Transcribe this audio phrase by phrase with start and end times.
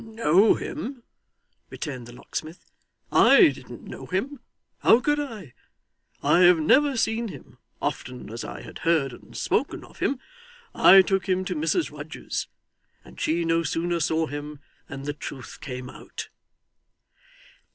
[0.03, 1.03] 'Know him!'
[1.69, 2.65] returned the locksmith.
[3.11, 4.39] 'I didn't know him
[4.79, 5.53] how could I?
[6.23, 10.19] I had never seen him, often as I had heard and spoken of him.
[10.73, 12.47] I took him to Mrs Rudge's;
[13.05, 16.29] and she no sooner saw him than the truth came out.